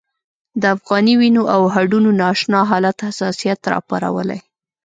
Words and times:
د 0.61 0.63
افغاني 0.75 1.13
وینو 1.19 1.43
او 1.53 1.61
هډونو 1.73 2.09
نا 2.19 2.27
اشنا 2.33 2.59
حالت 2.69 2.97
حساسیت 3.07 3.59
راپارولی. 3.73 4.39